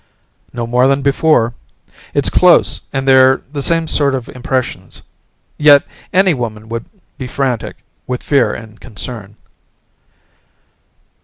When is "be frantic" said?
7.19-7.75